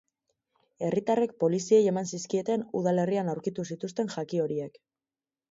[0.85, 4.83] Herritarrek poliziei eman zizkieten udalerrian aurkitu zituzten jaki horiek.